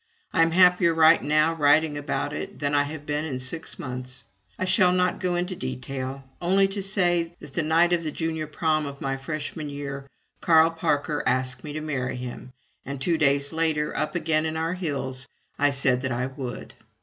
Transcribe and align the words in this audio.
I 0.33 0.41
am 0.41 0.49
happier 0.49 0.95
right 0.95 1.21
now 1.21 1.53
writing 1.53 1.95
about 1.95 2.33
it 2.33 2.57
than 2.57 2.73
I 2.73 2.85
have 2.85 3.05
been 3.05 3.23
in 3.23 3.39
six 3.39 3.77
months. 3.77 4.23
I 4.57 4.65
shall 4.65 4.91
not 4.91 5.19
go 5.19 5.35
into 5.35 5.55
detail 5.55 6.23
only 6.41 6.67
to 6.69 6.81
say 6.81 7.35
that 7.39 7.53
the 7.53 7.61
night 7.61 7.93
of 7.93 8.03
the 8.03 8.09
Junior 8.09 8.47
Prom 8.47 8.87
of 8.87 8.99
my 8.99 9.15
Freshman 9.15 9.69
year 9.69 10.09
Carl 10.41 10.71
Parker 10.71 11.21
asked 11.27 11.63
me 11.63 11.71
to 11.73 11.81
marry 11.81 12.15
him, 12.15 12.51
and 12.83 12.99
two 12.99 13.19
days 13.19 13.53
later, 13.53 13.95
up 13.95 14.15
again 14.15 14.47
in 14.47 14.57
our 14.57 14.73
hills, 14.73 15.27
I 15.59 15.69
said 15.69 16.01
that 16.01 16.11
I 16.11 16.25
would. 16.25 16.73